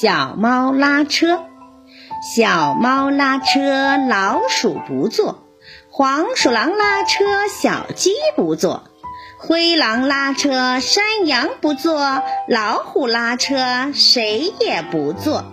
[0.00, 1.44] 小猫拉车。
[2.20, 5.46] 小猫拉车老鼠不坐
[5.88, 8.82] 黄鼠狼拉车小鸡不坐
[9.38, 15.44] 灰狼拉车山羊不坐老虎拉车谁也不坐。